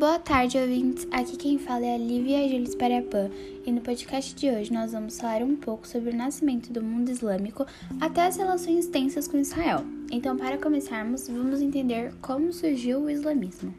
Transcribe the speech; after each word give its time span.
Boa 0.00 0.18
tarde, 0.18 0.56
ouvintes. 0.56 1.06
Aqui 1.10 1.36
quem 1.36 1.58
fala 1.58 1.84
é 1.84 1.94
a 1.94 1.98
Lívia 1.98 2.48
Jules 2.48 2.74
Parapã 2.74 3.28
e 3.66 3.70
no 3.70 3.82
podcast 3.82 4.34
de 4.34 4.48
hoje 4.48 4.72
nós 4.72 4.92
vamos 4.92 5.20
falar 5.20 5.42
um 5.42 5.54
pouco 5.54 5.86
sobre 5.86 6.08
o 6.08 6.16
nascimento 6.16 6.72
do 6.72 6.82
mundo 6.82 7.10
islâmico 7.10 7.66
até 8.00 8.22
as 8.22 8.38
relações 8.38 8.86
tensas 8.86 9.28
com 9.28 9.36
Israel. 9.36 9.84
Então, 10.10 10.38
para 10.38 10.56
começarmos, 10.56 11.28
vamos 11.28 11.60
entender 11.60 12.14
como 12.22 12.50
surgiu 12.50 13.00
o 13.00 13.10
islamismo. 13.10 13.74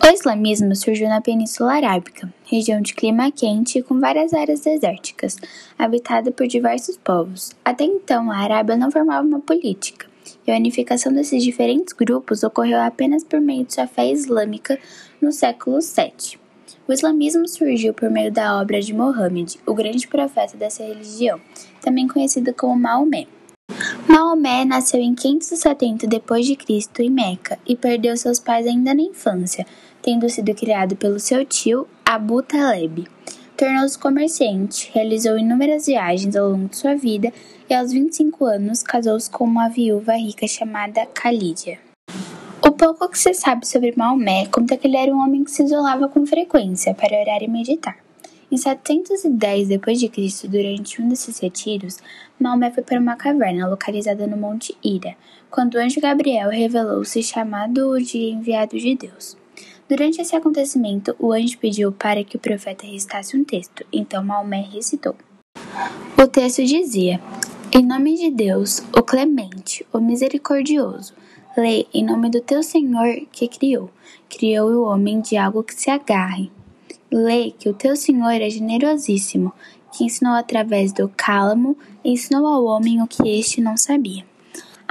O 0.00 0.06
islamismo 0.06 0.76
surgiu 0.76 1.08
na 1.08 1.20
Península 1.20 1.72
Arábica, 1.72 2.32
região 2.44 2.80
de 2.80 2.94
clima 2.94 3.28
quente 3.32 3.80
e 3.80 3.82
com 3.82 3.98
várias 3.98 4.32
áreas 4.32 4.60
desérticas, 4.60 5.36
habitada 5.76 6.30
por 6.30 6.46
diversos 6.46 6.96
povos. 6.96 7.50
Até 7.64 7.82
então, 7.82 8.30
a 8.30 8.36
Arábia 8.36 8.76
não 8.76 8.92
formava 8.92 9.26
uma 9.26 9.40
política, 9.40 10.09
a 10.50 10.56
unificação 10.56 11.12
desses 11.12 11.42
diferentes 11.42 11.92
grupos 11.92 12.42
ocorreu 12.42 12.80
apenas 12.80 13.24
por 13.24 13.40
meio 13.40 13.64
de 13.64 13.74
sua 13.74 13.86
fé 13.86 14.10
islâmica 14.10 14.78
no 15.20 15.32
século 15.32 15.78
VII. 15.80 16.38
O 16.88 16.92
islamismo 16.92 17.46
surgiu 17.46 17.94
por 17.94 18.10
meio 18.10 18.32
da 18.32 18.60
obra 18.60 18.80
de 18.80 18.92
Mohammed, 18.92 19.60
o 19.64 19.74
grande 19.74 20.08
profeta 20.08 20.56
dessa 20.56 20.82
religião, 20.82 21.40
também 21.80 22.08
conhecido 22.08 22.52
como 22.52 22.74
Maomé. 22.74 23.26
Maomé 24.08 24.64
nasceu 24.64 25.00
em 25.00 25.14
570 25.14 26.06
d.C. 26.06 27.02
em 27.04 27.10
Meca 27.10 27.58
e 27.66 27.76
perdeu 27.76 28.16
seus 28.16 28.40
pais 28.40 28.66
ainda 28.66 28.92
na 28.92 29.02
infância, 29.02 29.64
tendo 30.02 30.28
sido 30.28 30.54
criado 30.54 30.96
pelo 30.96 31.20
seu 31.20 31.44
tio 31.44 31.86
Abu 32.04 32.42
Taleb. 32.42 33.06
Tornou-se 33.60 33.98
comerciante, 33.98 34.90
realizou 34.94 35.36
inúmeras 35.36 35.84
viagens 35.84 36.34
ao 36.34 36.48
longo 36.48 36.70
de 36.70 36.78
sua 36.78 36.94
vida 36.94 37.30
e, 37.68 37.74
aos 37.74 37.92
25 37.92 38.46
anos, 38.46 38.82
casou-se 38.82 39.28
com 39.28 39.44
uma 39.44 39.68
viúva 39.68 40.14
rica 40.14 40.48
chamada 40.48 41.06
Khadija. 41.12 41.76
O 42.66 42.70
pouco 42.70 43.06
que 43.10 43.18
se 43.18 43.34
sabe 43.34 43.68
sobre 43.68 43.92
Maomé 43.94 44.46
conta 44.46 44.78
que 44.78 44.86
ele 44.86 44.96
era 44.96 45.12
um 45.14 45.22
homem 45.22 45.44
que 45.44 45.50
se 45.50 45.62
isolava 45.62 46.08
com 46.08 46.24
frequência 46.24 46.94
para 46.94 47.20
orar 47.20 47.42
e 47.42 47.48
meditar. 47.48 47.98
Em 48.50 48.56
710 48.56 49.68
d.C., 49.68 50.48
durante 50.48 51.02
um 51.02 51.10
desses 51.10 51.38
retiros, 51.38 51.98
Maomé 52.38 52.70
foi 52.70 52.82
para 52.82 52.98
uma 52.98 53.14
caverna 53.14 53.68
localizada 53.68 54.26
no 54.26 54.38
Monte 54.38 54.74
Ira, 54.82 55.14
quando 55.50 55.74
o 55.74 55.78
anjo 55.78 56.00
Gabriel 56.00 56.48
revelou-se 56.48 57.22
chamado 57.22 58.00
de 58.00 58.30
enviado 58.30 58.78
de 58.78 58.94
Deus. 58.94 59.36
Durante 59.90 60.22
esse 60.22 60.36
acontecimento, 60.36 61.16
o 61.18 61.32
anjo 61.32 61.58
pediu 61.58 61.90
para 61.90 62.22
que 62.22 62.36
o 62.36 62.38
profeta 62.38 62.86
recitasse 62.86 63.36
um 63.36 63.42
texto, 63.42 63.84
então 63.92 64.22
Maomé 64.22 64.60
recitou. 64.72 65.16
O 66.16 66.28
texto 66.28 66.64
dizia: 66.64 67.20
Em 67.72 67.84
nome 67.84 68.14
de 68.14 68.30
Deus, 68.30 68.84
o 68.96 69.02
clemente, 69.02 69.84
o 69.92 69.98
misericordioso, 69.98 71.12
lê 71.58 71.88
em 71.92 72.04
nome 72.04 72.30
do 72.30 72.40
teu 72.40 72.62
Senhor 72.62 73.26
que 73.32 73.48
criou. 73.48 73.90
Criou 74.28 74.70
o 74.70 74.84
homem 74.84 75.20
de 75.20 75.36
algo 75.36 75.64
que 75.64 75.74
se 75.74 75.90
agarre. 75.90 76.52
Lê 77.10 77.50
que 77.50 77.68
o 77.68 77.74
teu 77.74 77.96
Senhor 77.96 78.30
é 78.30 78.48
generosíssimo, 78.48 79.52
que 79.92 80.04
ensinou 80.04 80.34
através 80.34 80.92
do 80.92 81.08
cálamo, 81.16 81.76
ensinou 82.04 82.46
ao 82.46 82.64
homem 82.64 83.02
o 83.02 83.08
que 83.08 83.28
este 83.28 83.60
não 83.60 83.76
sabia. 83.76 84.29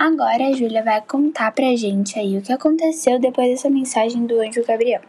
Agora 0.02 0.47
a 0.47 0.53
Júlia 0.53 0.81
vai 0.81 1.02
contar 1.02 1.52
pra 1.52 1.75
gente 1.75 2.17
aí 2.17 2.38
o 2.38 2.42
que 2.42 2.53
aconteceu 2.53 3.19
depois 3.19 3.50
dessa 3.50 3.69
mensagem 3.69 4.25
do 4.25 4.39
anjo 4.39 4.64
Gabriel. 4.66 5.02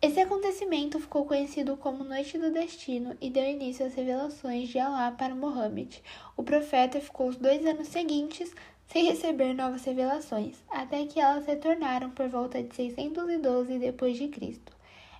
Esse 0.00 0.20
acontecimento 0.20 1.00
ficou 1.00 1.24
conhecido 1.24 1.76
como 1.76 2.04
Noite 2.04 2.38
do 2.38 2.52
Destino 2.52 3.16
e 3.20 3.30
deu 3.30 3.42
início 3.42 3.84
às 3.84 3.94
revelações 3.96 4.68
de 4.68 4.78
Alá 4.78 5.10
para 5.10 5.34
Mohammed. 5.34 6.00
O 6.36 6.44
profeta 6.44 7.00
ficou 7.00 7.30
os 7.30 7.36
dois 7.36 7.66
anos 7.66 7.88
seguintes 7.88 8.54
sem 8.86 9.06
receber 9.06 9.54
novas 9.54 9.82
revelações, 9.82 10.62
até 10.70 11.04
que 11.04 11.18
elas 11.18 11.44
retornaram 11.46 12.10
por 12.10 12.28
volta 12.28 12.62
de 12.62 12.72
612 12.76 13.76
d.C. 13.80 14.60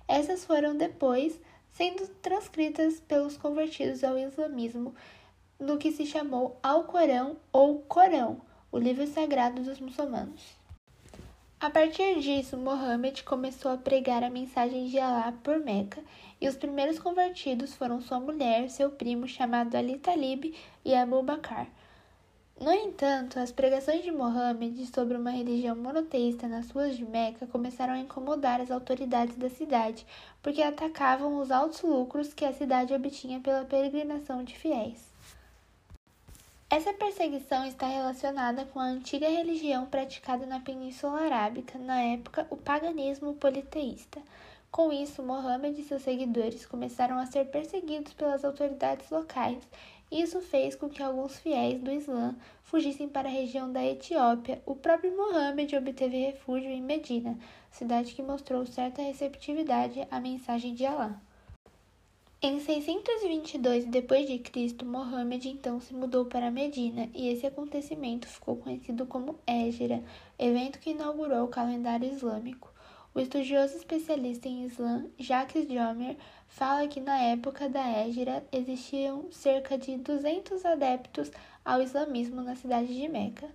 Essas 0.07 0.45
foram 0.45 0.77
depois 0.77 1.37
sendo 1.73 2.07
transcritas 2.21 3.01
pelos 3.01 3.35
convertidos 3.35 4.01
ao 4.01 4.17
islamismo 4.17 4.95
no 5.59 5.77
que 5.77 5.91
se 5.91 6.05
chamou 6.05 6.57
Alcorão 6.61 7.37
ou 7.51 7.79
Corão, 7.79 8.41
o 8.71 8.77
livro 8.77 9.07
sagrado 9.07 9.61
dos 9.61 9.79
muçulmanos. 9.79 10.41
A 11.59 11.69
partir 11.69 12.19
disso, 12.19 12.57
Mohammed 12.57 13.23
começou 13.23 13.71
a 13.71 13.77
pregar 13.77 14.23
a 14.23 14.29
mensagem 14.29 14.87
de 14.87 14.99
Alá 14.99 15.33
por 15.43 15.59
Meca, 15.59 16.03
e 16.39 16.47
os 16.47 16.55
primeiros 16.55 16.99
convertidos 16.99 17.73
foram 17.73 18.01
sua 18.01 18.19
mulher, 18.19 18.69
seu 18.69 18.89
primo 18.89 19.27
chamado 19.27 19.75
Ali 19.75 19.97
Talib 19.97 20.53
e 20.83 20.93
Abu 20.93 21.23
Bakr. 21.23 21.67
No 22.59 22.71
entanto, 22.71 23.39
as 23.39 23.51
pregações 23.51 24.03
de 24.03 24.11
Mohammed 24.11 24.85
sobre 24.87 25.17
uma 25.17 25.31
religião 25.31 25.75
monoteísta 25.75 26.47
nas 26.47 26.69
ruas 26.69 26.95
de 26.95 27.05
Meca 27.05 27.47
começaram 27.47 27.93
a 27.93 27.99
incomodar 27.99 28.61
as 28.61 28.69
autoridades 28.69 29.35
da 29.35 29.49
cidade, 29.49 30.05
porque 30.43 30.61
atacavam 30.61 31.39
os 31.39 31.51
altos 31.51 31.81
lucros 31.81 32.33
que 32.33 32.45
a 32.45 32.53
cidade 32.53 32.93
obtinha 32.93 33.39
pela 33.39 33.65
peregrinação 33.65 34.43
de 34.43 34.57
fiéis. 34.57 35.14
Essa 36.75 36.91
perseguição 36.91 37.65
está 37.65 37.87
relacionada 37.87 38.65
com 38.65 38.81
a 38.81 38.83
antiga 38.83 39.29
religião 39.29 39.85
praticada 39.85 40.45
na 40.45 40.59
Península 40.59 41.21
Arábica, 41.21 41.79
na 41.79 42.01
época 42.01 42.45
o 42.49 42.57
paganismo 42.57 43.33
politeísta. 43.35 44.21
Com 44.69 44.91
isso, 44.91 45.23
Mohammed 45.23 45.79
e 45.79 45.85
seus 45.85 46.01
seguidores 46.01 46.65
começaram 46.65 47.17
a 47.17 47.25
ser 47.27 47.45
perseguidos 47.45 48.11
pelas 48.11 48.43
autoridades 48.43 49.09
locais. 49.09 49.63
Isso 50.11 50.41
fez 50.41 50.75
com 50.75 50.89
que 50.89 51.01
alguns 51.01 51.39
fiéis 51.39 51.79
do 51.79 51.89
Islã 51.89 52.35
fugissem 52.63 53.07
para 53.07 53.29
a 53.29 53.31
região 53.31 53.71
da 53.71 53.81
Etiópia. 53.81 54.61
O 54.65 54.75
próprio 54.75 55.15
Mohammed 55.15 55.77
obteve 55.77 56.25
refúgio 56.25 56.69
em 56.69 56.81
Medina, 56.81 57.39
cidade 57.71 58.13
que 58.13 58.21
mostrou 58.21 58.65
certa 58.65 59.01
receptividade 59.01 60.05
à 60.11 60.19
mensagem 60.19 60.75
de 60.75 60.85
Alá. 60.85 61.21
Em 62.47 62.59
622 62.59 63.85
d.C., 63.85 64.85
Mohammed 64.85 65.49
então 65.49 65.79
se 65.79 65.95
mudou 65.95 66.27
para 66.27 66.51
Medina 66.51 67.09
e 67.11 67.27
esse 67.29 67.47
acontecimento 67.47 68.27
ficou 68.27 68.57
conhecido 68.57 69.07
como 69.07 69.39
Égira, 69.47 70.03
evento 70.37 70.77
que 70.77 70.91
inaugurou 70.91 71.45
o 71.45 71.47
calendário 71.47 72.07
islâmico. 72.07 72.71
O 73.15 73.19
estudioso 73.19 73.75
especialista 73.77 74.47
em 74.47 74.63
Islã, 74.63 75.07
Jacques 75.17 75.67
Jomer, 75.67 76.17
fala 76.47 76.87
que 76.87 76.99
na 76.99 77.19
época 77.19 77.67
da 77.67 77.83
Égira 77.83 78.45
existiam 78.51 79.25
cerca 79.31 79.75
de 79.75 79.97
200 79.97 80.63
adeptos 80.65 81.31
ao 81.65 81.81
islamismo 81.81 82.43
na 82.43 82.55
cidade 82.55 82.95
de 82.95 83.07
Meca. 83.07 83.49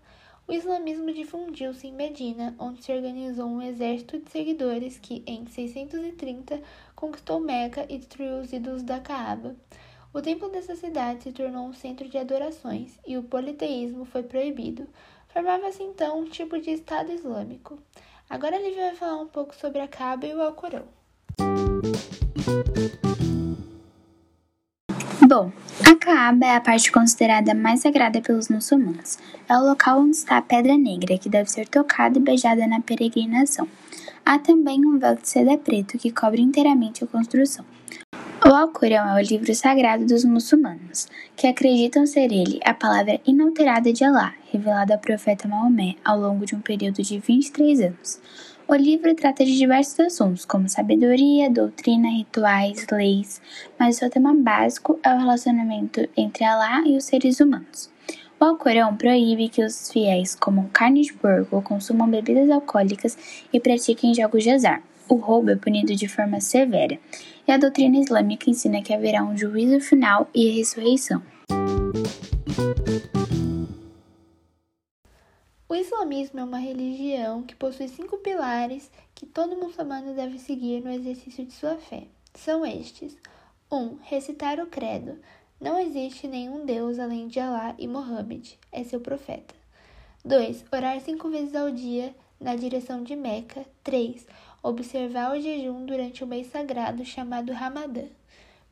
O 0.50 0.53
islamismo 0.53 1.12
difundiu-se 1.12 1.87
em 1.87 1.93
Medina, 1.93 2.56
onde 2.59 2.83
se 2.83 2.91
organizou 2.91 3.47
um 3.47 3.62
exército 3.62 4.19
de 4.19 4.29
seguidores 4.33 4.99
que, 4.99 5.23
em 5.25 5.47
630, 5.47 6.61
conquistou 7.00 7.41
Meca 7.41 7.87
e 7.88 7.97
destruiu 7.97 8.41
os 8.41 8.53
ídolos 8.53 8.83
da 8.83 9.00
Caaba. 9.00 9.56
O 10.12 10.21
templo 10.21 10.50
dessa 10.50 10.77
cidade 10.77 11.22
se 11.22 11.33
tornou 11.33 11.66
um 11.66 11.72
centro 11.72 12.06
de 12.09 12.19
adorações 12.19 12.99
e 13.06 13.16
o 13.16 13.22
politeísmo 13.22 14.05
foi 14.05 14.22
proibido. 14.22 14.87
Formava-se 15.28 15.83
então 15.83 16.21
um 16.21 16.25
tipo 16.27 16.61
de 16.61 16.71
Estado 16.71 17.11
Islâmico. 17.11 17.78
Agora 18.28 18.59
Lívia 18.59 18.88
vai 18.88 18.94
falar 18.97 19.22
um 19.22 19.28
pouco 19.28 19.55
sobre 19.55 19.81
a 19.81 19.88
Caaba 19.88 20.27
e 20.27 20.34
o 20.34 20.43
Alcorão. 20.43 20.84
Bom, 25.27 25.53
a 25.88 25.94
Kaaba 25.94 26.44
é 26.44 26.56
a 26.56 26.61
parte 26.61 26.93
considerada 26.93 27.55
mais 27.55 27.81
sagrada 27.81 28.21
pelos 28.21 28.49
muçulmanos. 28.49 29.17
É 29.49 29.56
o 29.56 29.65
local 29.65 30.00
onde 30.00 30.17
está 30.17 30.38
a 30.38 30.43
Pedra 30.43 30.77
Negra, 30.77 31.17
que 31.17 31.28
deve 31.28 31.49
ser 31.49 31.69
tocada 31.69 32.19
e 32.19 32.21
beijada 32.21 32.67
na 32.67 32.81
peregrinação. 32.81 33.69
Há 34.25 34.38
também 34.38 34.84
um 34.86 34.98
véu 34.98 35.16
de 35.16 35.28
seda 35.28 35.56
preto 35.58 35.98
que 35.98 36.10
cobre 36.10 36.41
inteiramente 36.41 37.02
a 37.02 37.06
construção. 37.06 37.64
O 38.44 38.55
Alcorão 38.55 39.08
é 39.08 39.22
o 39.22 39.26
livro 39.26 39.55
sagrado 39.55 40.05
dos 40.05 40.25
muçulmanos, 40.25 41.08
que 41.37 41.46
acreditam 41.46 42.06
ser 42.06 42.32
ele 42.32 42.58
a 42.64 42.72
palavra 42.75 43.20
inalterada 43.26 43.93
de 43.93 44.02
Alá, 44.02 44.34
revelada 44.52 44.94
ao 44.94 45.00
profeta 45.00 45.46
Maomé 45.46 45.96
ao 46.05 46.19
longo 46.19 46.46
de 46.46 46.55
um 46.55 46.61
período 46.61 47.02
de 47.02 47.19
23 47.19 47.81
anos. 47.81 48.20
O 48.67 48.75
livro 48.75 49.14
trata 49.14 49.44
de 49.44 49.56
diversos 49.56 50.00
assuntos, 50.00 50.44
como 50.44 50.69
sabedoria, 50.69 51.50
doutrina, 51.50 52.08
rituais, 52.08 52.87
leis, 52.90 53.43
mas 53.78 53.96
o 53.96 53.99
seu 53.99 54.11
tema 54.11 54.32
básico 54.34 54.99
é 55.02 55.12
o 55.12 55.19
relacionamento 55.19 56.08
entre 56.16 56.44
Alá 56.44 56.82
e 56.87 56.96
os 56.96 57.05
seres 57.05 57.40
humanos. 57.40 57.90
O 58.42 58.44
Alcorão 58.46 58.96
proíbe 58.96 59.50
que 59.50 59.62
os 59.62 59.92
fiéis 59.92 60.34
comam 60.34 60.66
carne 60.72 61.02
de 61.02 61.12
porco, 61.12 61.60
consumam 61.60 62.08
bebidas 62.08 62.48
alcoólicas 62.48 63.46
e 63.52 63.60
pratiquem 63.60 64.14
jogos 64.14 64.42
de 64.42 64.48
azar. 64.48 64.82
O 65.06 65.16
roubo 65.16 65.50
é 65.50 65.56
punido 65.56 65.94
de 65.94 66.08
forma 66.08 66.40
severa, 66.40 66.98
e 67.46 67.52
a 67.52 67.58
doutrina 67.58 67.98
islâmica 67.98 68.48
ensina 68.48 68.81
que 68.81 68.94
haverá 68.94 69.22
um 69.22 69.37
juízo 69.37 69.78
final 69.81 70.26
e 70.34 70.48
a 70.48 70.54
ressurreição. 70.54 71.22
O 75.69 75.75
islamismo 75.75 76.40
é 76.40 76.44
uma 76.44 76.58
religião 76.58 77.42
que 77.42 77.54
possui 77.54 77.88
cinco 77.88 78.16
pilares 78.16 78.90
que 79.14 79.26
todo 79.26 79.54
muçulmano 79.54 80.14
deve 80.14 80.38
seguir 80.38 80.82
no 80.82 80.90
exercício 80.90 81.44
de 81.44 81.52
sua 81.52 81.76
fé. 81.76 82.04
São 82.32 82.64
estes: 82.64 83.19
1. 83.70 83.76
Um, 83.76 83.98
recitar 84.00 84.58
o 84.60 84.66
credo. 84.66 85.19
Não 85.61 85.79
existe 85.79 86.27
nenhum 86.27 86.65
Deus 86.65 86.99
além 86.99 87.29
de 87.29 87.39
Alá 87.39 87.75
e 87.79 87.87
Mohammed, 87.87 88.59
é 88.73 88.83
seu 88.83 88.99
profeta. 88.99 89.55
2. 90.25 90.65
Orar 90.73 90.99
cinco 91.01 91.29
vezes 91.29 91.55
ao 91.55 91.71
dia 91.71 92.15
na 92.41 92.57
direção 92.57 93.03
de 93.03 93.15
Meca. 93.15 93.67
3. 93.85 94.27
Observar 94.62 95.37
o 95.37 95.41
jejum 95.41 95.85
durante 95.85 96.25
o 96.25 96.27
mês 96.27 96.47
sagrado 96.47 97.05
chamado 97.05 97.53
Ramadã. 97.53 98.07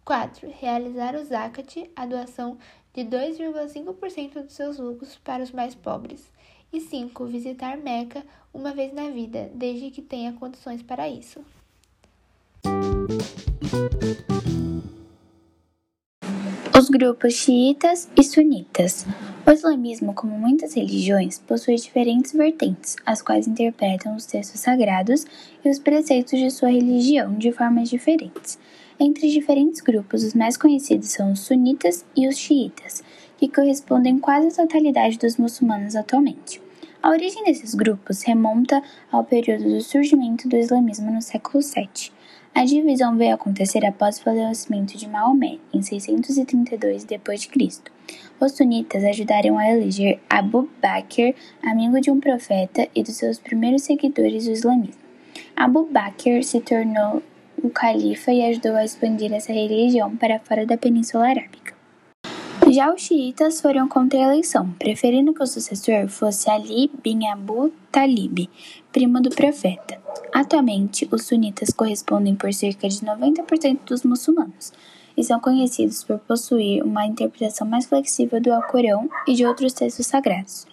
4. 0.02 0.50
Realizar 0.58 1.14
o 1.14 1.22
zakat, 1.22 1.90
a 1.94 2.06
doação 2.06 2.56
de 2.94 3.02
2,5% 3.04 4.44
dos 4.44 4.54
seus 4.54 4.78
lucros 4.78 5.18
para 5.22 5.42
os 5.42 5.50
mais 5.50 5.74
pobres. 5.74 6.32
E 6.72 6.80
5. 6.80 7.26
Visitar 7.26 7.76
Meca 7.76 8.24
uma 8.52 8.72
vez 8.72 8.94
na 8.94 9.10
vida, 9.10 9.50
desde 9.54 9.90
que 9.90 10.00
tenha 10.00 10.32
condições 10.32 10.82
para 10.82 11.06
isso. 11.06 11.44
Os 16.78 16.88
grupos 16.88 17.34
xiitas 17.34 18.08
e 18.16 18.22
sunitas. 18.22 19.04
O 19.44 19.50
islamismo, 19.50 20.14
como 20.14 20.38
muitas 20.38 20.74
religiões, 20.74 21.36
possui 21.36 21.74
diferentes 21.74 22.32
vertentes, 22.32 22.94
as 23.04 23.20
quais 23.20 23.48
interpretam 23.48 24.14
os 24.14 24.26
textos 24.26 24.60
sagrados 24.60 25.26
e 25.64 25.68
os 25.68 25.80
preceitos 25.80 26.38
de 26.38 26.48
sua 26.52 26.68
religião 26.68 27.34
de 27.34 27.50
formas 27.50 27.90
diferentes. 27.90 28.60
Entre 28.96 29.28
diferentes 29.28 29.80
grupos, 29.80 30.22
os 30.22 30.34
mais 30.34 30.56
conhecidos 30.56 31.08
são 31.08 31.32
os 31.32 31.40
sunitas 31.40 32.04
e 32.16 32.28
os 32.28 32.38
xiitas, 32.38 33.02
que 33.38 33.48
correspondem 33.48 34.20
quase 34.20 34.46
à 34.46 34.64
totalidade 34.64 35.18
dos 35.18 35.36
muçulmanos 35.36 35.96
atualmente. 35.96 36.62
A 37.02 37.10
origem 37.10 37.42
desses 37.42 37.74
grupos 37.74 38.22
remonta 38.22 38.80
ao 39.10 39.24
período 39.24 39.64
do 39.64 39.80
surgimento 39.80 40.48
do 40.48 40.54
islamismo 40.54 41.10
no 41.10 41.22
século 41.22 41.60
VII. 41.60 42.16
A 42.58 42.64
divisão 42.64 43.16
veio 43.16 43.36
acontecer 43.36 43.86
após 43.86 44.18
o 44.18 44.22
falecimento 44.24 44.98
de 44.98 45.08
Maomé, 45.08 45.58
em 45.72 45.80
632 45.80 47.04
d.C. 47.04 47.80
Os 48.40 48.50
sunitas 48.50 49.04
ajudaram 49.04 49.56
a 49.56 49.70
eleger 49.70 50.18
Abu 50.28 50.68
Bakr, 50.82 51.36
amigo 51.62 52.00
de 52.00 52.10
um 52.10 52.18
profeta 52.18 52.88
e 52.96 53.04
dos 53.04 53.14
seus 53.14 53.38
primeiros 53.38 53.82
seguidores 53.82 54.46
do 54.46 54.50
islamismo. 54.50 55.00
Abu 55.54 55.84
Bakr 55.84 56.42
se 56.42 56.60
tornou 56.60 57.22
o 57.62 57.70
califa 57.70 58.32
e 58.32 58.44
ajudou 58.46 58.74
a 58.74 58.84
expandir 58.84 59.32
essa 59.32 59.52
religião 59.52 60.16
para 60.16 60.40
fora 60.40 60.66
da 60.66 60.76
Península 60.76 61.28
Arábica. 61.28 61.77
Já 62.70 62.92
os 62.92 63.00
xiitas 63.00 63.62
foram 63.62 63.88
contra 63.88 64.18
a 64.18 64.24
eleição, 64.24 64.70
preferindo 64.78 65.32
que 65.32 65.42
o 65.42 65.46
sucessor 65.46 66.06
fosse 66.06 66.50
Ali 66.50 66.90
bin 67.02 67.26
Abu 67.26 67.72
Talib, 67.90 68.46
primo 68.92 69.22
do 69.22 69.30
profeta. 69.30 69.98
Atualmente, 70.34 71.08
os 71.10 71.24
sunitas 71.24 71.70
correspondem 71.70 72.34
por 72.34 72.52
cerca 72.52 72.86
de 72.86 72.98
90% 72.98 73.78
dos 73.86 74.02
muçulmanos 74.02 74.72
e 75.16 75.24
são 75.24 75.40
conhecidos 75.40 76.04
por 76.04 76.18
possuir 76.18 76.84
uma 76.84 77.06
interpretação 77.06 77.66
mais 77.66 77.86
flexível 77.86 78.38
do 78.38 78.52
Alcorão 78.52 79.08
e 79.26 79.32
de 79.32 79.46
outros 79.46 79.72
textos 79.72 80.06
sagrados. 80.06 80.66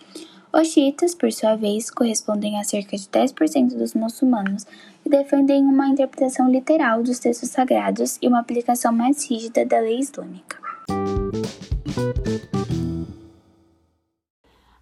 Os 0.52 0.68
xiitas, 0.68 1.16
por 1.16 1.32
sua 1.32 1.56
vez, 1.56 1.90
correspondem 1.90 2.60
a 2.60 2.64
cerca 2.66 2.98
de 2.98 3.06
10% 3.06 3.78
dos 3.78 3.94
muçulmanos 3.94 4.66
e 5.06 5.10
defendem 5.10 5.64
uma 5.64 5.88
interpretação 5.88 6.52
literal 6.52 7.02
dos 7.02 7.20
textos 7.20 7.50
sagrados 7.50 8.18
e 8.22 8.28
uma 8.28 8.40
aplicação 8.40 8.92
mais 8.92 9.30
rígida 9.30 9.66
da 9.66 9.80
lei 9.80 10.00
islâmica. 10.00 10.58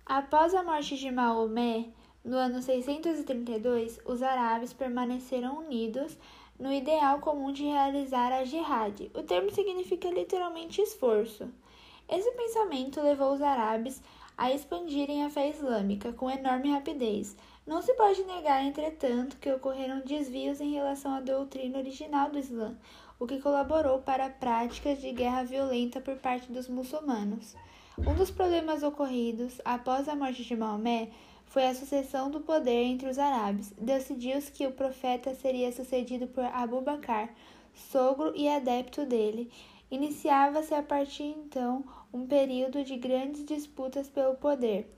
Após 0.05 0.53
a 0.53 0.63
morte 0.63 0.97
de 0.97 1.09
Maomé, 1.09 1.87
no 2.23 2.37
ano 2.37 2.61
632, 2.61 3.99
os 4.05 4.21
árabes 4.21 4.71
permaneceram 4.71 5.57
unidos 5.59 6.17
no 6.59 6.71
ideal 6.71 7.19
comum 7.19 7.51
de 7.51 7.63
realizar 7.63 8.31
a 8.31 8.45
jihad. 8.45 9.09
O 9.13 9.23
termo 9.23 9.51
significa 9.51 10.09
literalmente 10.09 10.81
esforço. 10.81 11.49
Esse 12.07 12.31
pensamento 12.31 13.01
levou 13.01 13.33
os 13.33 13.41
árabes 13.41 14.01
a 14.37 14.51
expandirem 14.51 15.23
a 15.23 15.29
fé 15.29 15.49
islâmica 15.49 16.13
com 16.13 16.29
enorme 16.29 16.71
rapidez. 16.71 17.35
Não 17.65 17.81
se 17.81 17.93
pode 17.93 18.23
negar, 18.23 18.63
entretanto, 18.63 19.37
que 19.37 19.51
ocorreram 19.51 20.01
desvios 20.01 20.59
em 20.59 20.73
relação 20.73 21.13
à 21.13 21.21
doutrina 21.21 21.77
original 21.77 22.29
do 22.29 22.37
Islã, 22.37 22.75
o 23.19 23.27
que 23.27 23.39
colaborou 23.39 23.99
para 23.99 24.29
práticas 24.29 24.99
de 25.01 25.11
guerra 25.11 25.43
violenta 25.43 26.01
por 26.01 26.15
parte 26.17 26.51
dos 26.51 26.67
muçulmanos. 26.67 27.55
Um 27.97 28.15
dos 28.15 28.31
problemas 28.31 28.81
ocorridos 28.83 29.61
após 29.63 30.09
a 30.09 30.15
morte 30.15 30.43
de 30.43 30.55
Maomé 30.55 31.09
foi 31.45 31.67
a 31.67 31.75
sucessão 31.75 32.31
do 32.31 32.41
poder 32.41 32.83
entre 32.83 33.07
os 33.07 33.19
árabes. 33.19 33.71
Decidiu-se 33.77 34.51
que 34.51 34.65
o 34.65 34.71
profeta 34.71 35.35
seria 35.35 35.71
sucedido 35.71 36.25
por 36.27 36.43
Abu 36.45 36.81
Bakr, 36.81 37.29
sogro 37.75 38.33
e 38.35 38.49
adepto 38.49 39.05
dele. 39.05 39.51
Iniciava-se 39.91 40.73
a 40.73 40.81
partir 40.81 41.35
então 41.37 41.83
um 42.11 42.25
período 42.25 42.83
de 42.83 42.97
grandes 42.97 43.45
disputas 43.45 44.09
pelo 44.09 44.33
poder. 44.35 44.91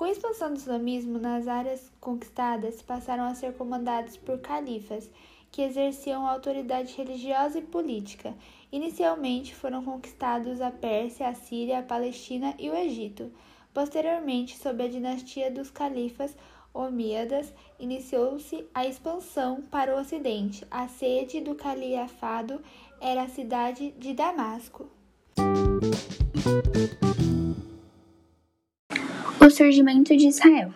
Com 0.00 0.06
a 0.06 0.10
expansão 0.10 0.54
do 0.54 0.56
islamismo 0.56 1.18
nas 1.18 1.46
áreas 1.46 1.92
conquistadas, 2.00 2.80
passaram 2.80 3.24
a 3.24 3.34
ser 3.34 3.52
comandados 3.52 4.16
por 4.16 4.38
califas, 4.38 5.10
que 5.52 5.60
exerciam 5.60 6.26
autoridade 6.26 6.94
religiosa 6.96 7.58
e 7.58 7.62
política. 7.62 8.34
Inicialmente 8.72 9.54
foram 9.54 9.84
conquistados 9.84 10.62
a 10.62 10.70
Pérsia, 10.70 11.28
a 11.28 11.34
Síria, 11.34 11.80
a 11.80 11.82
Palestina 11.82 12.54
e 12.58 12.70
o 12.70 12.74
Egito. 12.74 13.30
Posteriormente, 13.74 14.56
sob 14.56 14.82
a 14.82 14.88
dinastia 14.88 15.50
dos 15.50 15.70
califas 15.70 16.34
omíadas, 16.72 17.52
iniciou-se 17.78 18.66
a 18.72 18.86
expansão 18.86 19.60
para 19.70 19.94
o 19.94 20.00
ocidente. 20.00 20.66
A 20.70 20.88
sede 20.88 21.42
do 21.42 21.54
califado 21.54 22.58
era 23.02 23.24
a 23.24 23.28
cidade 23.28 23.90
de 23.98 24.14
Damasco. 24.14 24.88
O 29.42 29.48
surgimento 29.48 30.14
de 30.14 30.28
Israel. 30.28 30.70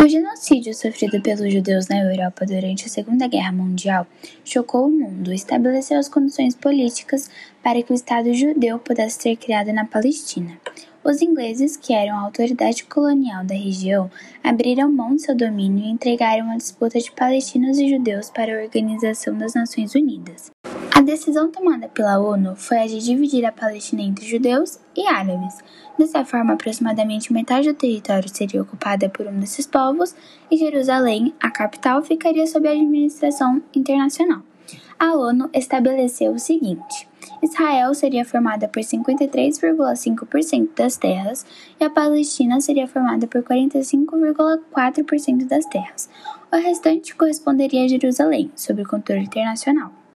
O 0.00 0.06
genocídio 0.06 0.72
sofrido 0.72 1.20
pelos 1.20 1.52
judeus 1.52 1.88
na 1.88 1.98
Europa 1.98 2.46
durante 2.46 2.86
a 2.86 2.88
Segunda 2.88 3.26
Guerra 3.26 3.50
Mundial 3.50 4.06
chocou 4.44 4.86
o 4.86 4.90
mundo 4.90 5.32
e 5.32 5.34
estabeleceu 5.34 5.98
as 5.98 6.08
condições 6.08 6.54
políticas 6.54 7.28
para 7.64 7.82
que 7.82 7.92
o 7.92 7.94
Estado 7.94 8.32
judeu 8.32 8.78
pudesse 8.78 9.22
ser 9.22 9.36
criado 9.36 9.72
na 9.72 9.84
Palestina. 9.84 10.56
Os 11.02 11.20
ingleses, 11.20 11.76
que 11.76 11.92
eram 11.92 12.16
a 12.16 12.22
autoridade 12.22 12.84
colonial 12.84 13.44
da 13.44 13.56
região, 13.56 14.08
abriram 14.42 14.90
mão 14.90 15.16
de 15.16 15.22
seu 15.22 15.34
domínio 15.34 15.84
e 15.84 15.90
entregaram 15.90 16.48
a 16.52 16.56
disputa 16.56 17.00
de 17.00 17.10
palestinos 17.10 17.76
e 17.78 17.88
judeus 17.88 18.30
para 18.30 18.56
a 18.56 18.62
Organização 18.62 19.36
das 19.36 19.54
Nações 19.54 19.96
Unidas. 19.96 20.52
A 20.96 21.02
decisão 21.02 21.50
tomada 21.50 21.88
pela 21.88 22.18
ONU 22.18 22.56
foi 22.56 22.78
a 22.78 22.86
de 22.86 23.00
dividir 23.00 23.44
a 23.44 23.52
Palestina 23.52 24.00
entre 24.00 24.24
judeus 24.24 24.80
e 24.96 25.06
árabes. 25.06 25.58
Dessa 25.98 26.24
forma, 26.24 26.54
aproximadamente 26.54 27.34
metade 27.34 27.70
do 27.70 27.76
território 27.76 28.34
seria 28.34 28.62
ocupada 28.62 29.06
por 29.10 29.26
um 29.26 29.38
desses 29.38 29.66
povos 29.66 30.14
e 30.50 30.56
Jerusalém, 30.56 31.34
a 31.38 31.50
capital, 31.50 32.02
ficaria 32.02 32.46
sob 32.46 32.66
a 32.66 32.72
administração 32.72 33.62
internacional. 33.74 34.40
A 34.98 35.12
ONU 35.12 35.50
estabeleceu 35.52 36.32
o 36.32 36.38
seguinte: 36.38 37.06
Israel 37.42 37.92
seria 37.92 38.24
formada 38.24 38.66
por 38.66 38.80
53,5% 38.80 40.70
das 40.74 40.96
terras 40.96 41.44
e 41.78 41.84
a 41.84 41.90
Palestina 41.90 42.58
seria 42.58 42.88
formada 42.88 43.26
por 43.26 43.42
45,4% 43.42 45.46
das 45.46 45.66
terras. 45.66 46.08
O 46.50 46.56
restante 46.56 47.14
corresponderia 47.14 47.84
a 47.84 47.88
Jerusalém, 47.88 48.50
sob 48.56 48.82
controle 48.86 49.24
internacional. 49.24 50.05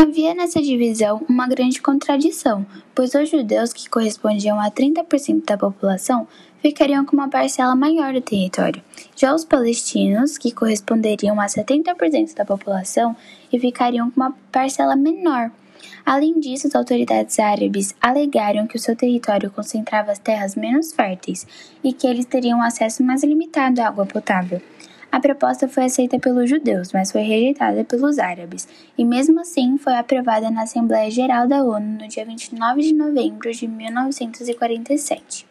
Havia 0.00 0.32
nessa 0.32 0.62
divisão 0.62 1.26
uma 1.28 1.48
grande 1.48 1.82
contradição, 1.82 2.64
pois 2.94 3.14
os 3.14 3.30
judeus, 3.30 3.72
que 3.72 3.90
correspondiam 3.90 4.60
a 4.60 4.70
30% 4.70 5.44
da 5.44 5.58
população, 5.58 6.24
ficariam 6.62 7.04
com 7.04 7.16
uma 7.16 7.28
parcela 7.28 7.74
maior 7.74 8.12
do 8.12 8.20
território. 8.20 8.80
Já 9.16 9.34
os 9.34 9.44
palestinos, 9.44 10.38
que 10.38 10.52
corresponderiam 10.52 11.40
a 11.40 11.46
70% 11.46 12.32
da 12.36 12.44
população, 12.44 13.16
e 13.52 13.58
ficariam 13.58 14.08
com 14.08 14.20
uma 14.20 14.32
parcela 14.52 14.94
menor. 14.94 15.50
Além 16.06 16.38
disso, 16.38 16.68
as 16.68 16.76
autoridades 16.76 17.36
árabes 17.40 17.92
alegaram 18.00 18.68
que 18.68 18.76
o 18.76 18.80
seu 18.80 18.94
território 18.94 19.50
concentrava 19.50 20.12
as 20.12 20.20
terras 20.20 20.54
menos 20.54 20.92
férteis 20.92 21.44
e 21.82 21.92
que 21.92 22.06
eles 22.06 22.24
teriam 22.24 22.62
acesso 22.62 23.02
mais 23.02 23.24
limitado 23.24 23.80
à 23.80 23.88
água 23.88 24.06
potável. 24.06 24.62
A 25.10 25.20
proposta 25.20 25.66
foi 25.66 25.84
aceita 25.84 26.18
pelos 26.18 26.50
judeus, 26.50 26.92
mas 26.92 27.10
foi 27.10 27.22
rejeitada 27.22 27.82
pelos 27.82 28.18
árabes, 28.18 28.68
e 28.96 29.04
mesmo 29.04 29.40
assim 29.40 29.78
foi 29.78 29.94
aprovada 29.94 30.50
na 30.50 30.62
Assembleia 30.62 31.10
Geral 31.10 31.48
da 31.48 31.64
ONU 31.64 31.98
no 32.02 32.08
dia 32.08 32.26
29 32.26 32.82
de 32.82 32.92
novembro 32.92 33.50
de 33.50 33.66
1947. 33.66 35.46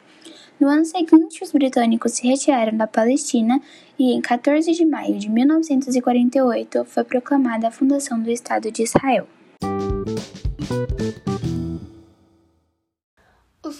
No 0.59 0.67
ano 0.67 0.85
seguinte, 0.85 1.43
os 1.43 1.51
britânicos 1.51 2.13
se 2.13 2.27
retiraram 2.27 2.77
da 2.77 2.87
Palestina 2.87 3.59
e, 3.97 4.13
em 4.13 4.21
14 4.21 4.71
de 4.71 4.85
maio 4.85 5.17
de 5.17 5.29
1948, 5.29 6.85
foi 6.85 7.03
proclamada 7.03 7.67
a 7.67 7.71
fundação 7.71 8.19
do 8.19 8.29
Estado 8.29 8.71
de 8.71 8.83
Israel. 8.83 9.27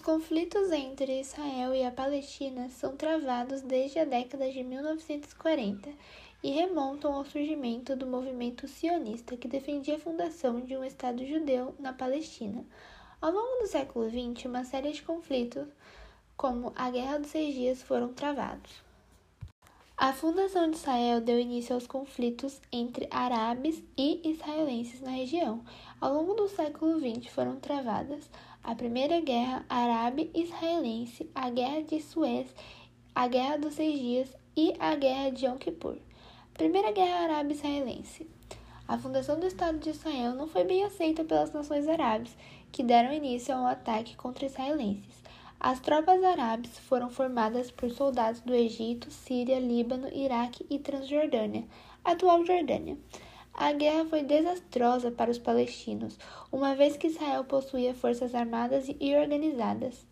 Conflitos 0.07 0.71
entre 0.71 1.19
Israel 1.19 1.75
e 1.75 1.83
a 1.83 1.91
Palestina 1.91 2.69
são 2.69 2.95
travados 2.95 3.61
desde 3.61 3.99
a 3.99 4.05
década 4.05 4.49
de 4.49 4.63
1940 4.63 5.89
e 6.41 6.49
remontam 6.49 7.13
ao 7.13 7.25
surgimento 7.25 7.93
do 7.93 8.07
movimento 8.07 8.69
sionista 8.69 9.35
que 9.35 9.49
defendia 9.49 9.97
a 9.97 9.99
fundação 9.99 10.61
de 10.61 10.77
um 10.77 10.83
Estado 10.85 11.25
judeu 11.25 11.75
na 11.77 11.91
Palestina. 11.91 12.65
Ao 13.19 13.33
longo 13.33 13.59
do 13.59 13.67
século 13.67 14.09
XX, 14.09 14.45
uma 14.45 14.63
série 14.63 14.93
de 14.93 15.01
conflitos, 15.01 15.67
como 16.37 16.71
a 16.73 16.89
Guerra 16.89 17.19
dos 17.19 17.29
Seis 17.29 17.53
Dias, 17.53 17.83
foram 17.83 18.13
travados. 18.13 18.87
A 19.97 20.13
fundação 20.13 20.71
de 20.71 20.77
Israel 20.77 21.19
deu 21.19 21.37
início 21.37 21.75
aos 21.75 21.85
conflitos 21.85 22.61
entre 22.71 23.09
árabes 23.11 23.83
e 23.97 24.21
israelenses 24.29 25.01
na 25.01 25.09
região. 25.09 25.65
Ao 25.99 26.13
longo 26.13 26.33
do 26.33 26.47
século 26.47 26.97
XX 26.97 27.27
foram 27.33 27.57
travadas 27.57 28.29
a 28.67 28.75
Primeira 28.75 29.21
Guerra 29.21 29.65
Árabe-Israelense, 29.69 31.31
a 31.33 31.49
Guerra 31.49 31.83
de 31.83 32.01
Suez, 32.01 32.53
a 33.15 33.25
Guerra 33.25 33.57
dos 33.57 33.75
Seis 33.75 33.97
Dias 33.97 34.35
e 34.57 34.73
a 34.77 34.93
Guerra 34.93 35.31
de 35.31 35.45
Yom 35.45 35.55
Kippur. 35.55 35.95
Primeira 36.53 36.91
Guerra 36.91 37.33
Árabe-Israelense. 37.33 38.29
A 38.85 38.97
fundação 38.97 39.39
do 39.39 39.47
Estado 39.47 39.77
de 39.77 39.91
Israel 39.91 40.33
não 40.33 40.49
foi 40.49 40.65
bem 40.65 40.83
aceita 40.83 41.23
pelas 41.23 41.53
nações 41.53 41.87
árabes, 41.87 42.35
que 42.69 42.83
deram 42.83 43.13
início 43.13 43.55
a 43.55 43.61
um 43.61 43.67
ataque 43.67 44.17
contra 44.17 44.47
israelenses. 44.47 45.23
As 45.57 45.79
tropas 45.79 46.21
árabes 46.21 46.77
foram 46.77 47.09
formadas 47.09 47.71
por 47.71 47.89
soldados 47.89 48.41
do 48.41 48.53
Egito, 48.53 49.09
Síria, 49.09 49.61
Líbano, 49.61 50.09
Iraque 50.13 50.65
e 50.69 50.77
Transjordânia, 50.77 51.63
atual 52.03 52.45
Jordânia. 52.45 52.97
A 53.59 53.73
guerra 53.73 54.05
foi 54.05 54.21
desastrosa 54.21 55.09
para 55.09 55.31
os 55.31 55.39
palestinos, 55.39 56.15
uma 56.51 56.75
vez 56.75 56.95
que 56.95 57.07
Israel 57.07 57.43
possuía 57.43 57.95
forças 57.95 58.35
armadas 58.35 58.87
e 58.87 59.15
organizadas. 59.15 60.05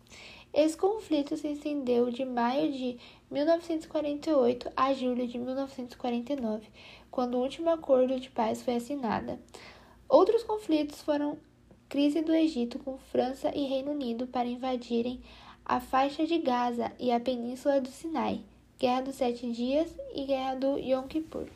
Esse 0.52 0.76
conflito 0.76 1.36
se 1.36 1.52
estendeu 1.52 2.10
de 2.10 2.24
maio 2.24 2.72
de 2.72 2.98
1948 3.30 4.72
a 4.76 4.92
julho 4.92 5.28
de 5.28 5.38
1949, 5.38 6.66
quando 7.08 7.36
o 7.36 7.40
último 7.40 7.70
acordo 7.70 8.18
de 8.18 8.30
paz 8.30 8.62
foi 8.62 8.74
assinado. 8.74 9.38
Outros 10.08 10.42
conflitos 10.42 11.00
foram 11.00 11.38
crise 11.88 12.22
do 12.22 12.34
Egito 12.34 12.80
com 12.80 12.98
França 12.98 13.52
e 13.54 13.64
Reino 13.64 13.92
Unido 13.92 14.26
para 14.26 14.48
invadirem 14.48 15.20
a 15.64 15.78
faixa 15.78 16.26
de 16.26 16.38
Gaza 16.38 16.90
e 16.98 17.12
a 17.12 17.20
península 17.20 17.80
do 17.80 17.90
Sinai, 17.90 18.40
Guerra 18.76 19.02
dos 19.02 19.14
Sete 19.14 19.52
Dias 19.52 19.94
e 20.12 20.24
Guerra 20.24 20.56
do 20.56 20.78
Yom 20.78 21.06
Kippur. 21.06 21.46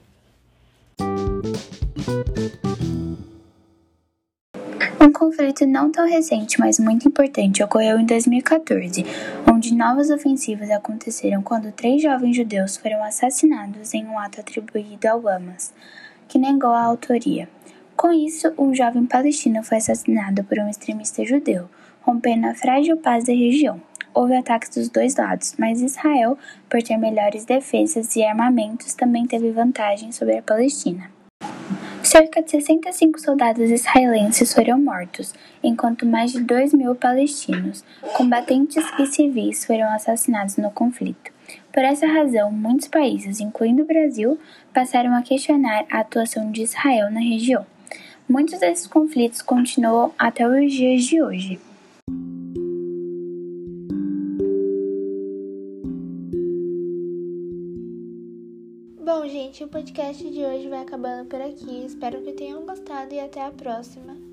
Um 5.00 5.12
conflito 5.12 5.66
não 5.66 5.92
tão 5.92 6.08
recente, 6.08 6.58
mas 6.58 6.78
muito 6.78 7.06
importante, 7.06 7.62
ocorreu 7.62 7.98
em 7.98 8.04
2014, 8.04 9.04
onde 9.50 9.74
novas 9.74 10.10
ofensivas 10.10 10.70
aconteceram 10.70 11.40
quando 11.40 11.72
três 11.72 12.02
jovens 12.02 12.36
judeus 12.36 12.76
foram 12.76 13.02
assassinados 13.04 13.94
em 13.94 14.04
um 14.06 14.18
ato 14.18 14.40
atribuído 14.40 15.06
ao 15.06 15.28
Hamas, 15.28 15.72
que 16.28 16.38
negou 16.38 16.70
a 16.70 16.82
autoria. 16.82 17.48
Com 17.96 18.10
isso, 18.12 18.52
um 18.58 18.74
jovem 18.74 19.06
palestino 19.06 19.62
foi 19.62 19.78
assassinado 19.78 20.42
por 20.44 20.58
um 20.58 20.68
extremista 20.68 21.24
judeu, 21.24 21.68
rompendo 22.02 22.48
a 22.48 22.54
frágil 22.54 22.96
paz 22.96 23.24
da 23.24 23.32
região. 23.32 23.80
Houve 24.12 24.34
ataques 24.34 24.70
dos 24.70 24.88
dois 24.88 25.14
lados, 25.16 25.54
mas 25.58 25.80
Israel, 25.80 26.36
por 26.68 26.82
ter 26.82 26.96
melhores 26.96 27.44
defesas 27.44 28.16
e 28.16 28.24
armamentos, 28.24 28.94
também 28.94 29.26
teve 29.26 29.52
vantagem 29.52 30.10
sobre 30.10 30.38
a 30.38 30.42
Palestina. 30.42 31.19
Cerca 32.10 32.42
de 32.42 32.50
65 32.50 33.20
soldados 33.20 33.70
israelenses 33.70 34.52
foram 34.52 34.80
mortos, 34.80 35.32
enquanto 35.62 36.04
mais 36.04 36.32
de 36.32 36.40
2 36.40 36.74
mil 36.74 36.92
palestinos, 36.96 37.84
combatentes 38.16 38.84
e 38.98 39.06
civis, 39.06 39.64
foram 39.64 39.88
assassinados 39.94 40.56
no 40.56 40.72
conflito. 40.72 41.30
Por 41.72 41.84
essa 41.84 42.08
razão, 42.08 42.50
muitos 42.50 42.88
países, 42.88 43.38
incluindo 43.38 43.84
o 43.84 43.86
Brasil, 43.86 44.36
passaram 44.74 45.14
a 45.14 45.22
questionar 45.22 45.84
a 45.88 46.00
atuação 46.00 46.50
de 46.50 46.62
Israel 46.62 47.12
na 47.12 47.20
região. 47.20 47.64
Muitos 48.28 48.58
desses 48.58 48.88
conflitos 48.88 49.40
continuam 49.40 50.12
até 50.18 50.44
os 50.48 50.72
dias 50.72 51.04
de 51.04 51.22
hoje. 51.22 51.60
Gente, 59.50 59.64
o 59.64 59.68
podcast 59.68 60.30
de 60.30 60.44
hoje 60.44 60.68
vai 60.68 60.80
acabando 60.80 61.28
por 61.28 61.40
aqui. 61.40 61.84
Espero 61.84 62.22
que 62.22 62.32
tenham 62.32 62.64
gostado 62.64 63.12
e 63.12 63.18
até 63.18 63.44
a 63.44 63.50
próxima. 63.50 64.29